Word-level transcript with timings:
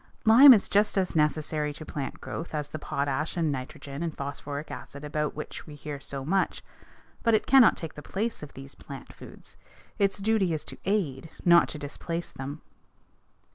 Lime 0.25 0.51
is 0.51 0.67
just 0.67 0.97
as 0.97 1.15
necessary 1.15 1.71
to 1.73 1.85
plant 1.85 2.19
growth 2.21 2.55
as 2.55 2.69
the 2.69 2.79
potash 2.79 3.37
and 3.37 3.51
nitrogen 3.51 4.01
and 4.01 4.17
phosphoric 4.17 4.71
acid 4.71 5.03
about 5.03 5.35
which 5.35 5.67
we 5.67 5.75
hear 5.75 5.99
so 5.99 6.25
much, 6.25 6.63
but 7.21 7.35
it 7.35 7.45
cannot 7.45 7.77
take 7.77 7.93
the 7.93 8.01
place 8.01 8.41
of 8.41 8.53
these 8.53 8.73
plant 8.73 9.13
foods. 9.13 9.57
Its 9.99 10.17
duty 10.17 10.53
is 10.55 10.65
to 10.65 10.79
aid, 10.85 11.29
not 11.45 11.69
to 11.69 11.77
displace 11.77 12.31
them. 12.31 12.63